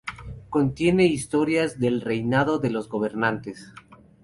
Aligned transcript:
Contiene 0.49 1.05
historias 1.05 1.77
del 1.79 2.01
reinado 2.01 2.57
de 2.57 2.71
los 2.71 2.89
gobernantes. 2.89 3.71